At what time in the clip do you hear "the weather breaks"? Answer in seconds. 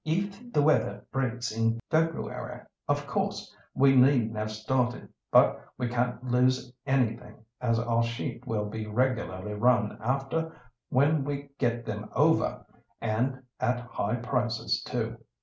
0.51-1.51